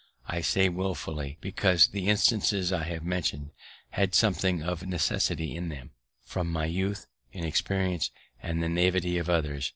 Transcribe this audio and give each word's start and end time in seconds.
I 0.27 0.41
say 0.41 0.67
willful, 0.67 1.23
because 1.41 1.89
the 1.89 2.07
instances 2.07 2.73
I 2.73 2.85
have 2.85 3.03
mentioned 3.03 3.51
had 3.91 4.15
something 4.15 4.63
of 4.63 4.83
necessity 4.87 5.55
in 5.55 5.69
them, 5.69 5.91
from 6.25 6.51
my 6.51 6.65
youth, 6.65 7.05
inexperience, 7.31 8.09
and 8.41 8.63
the 8.63 8.69
knavery 8.69 9.17
of 9.19 9.29
others. 9.29 9.69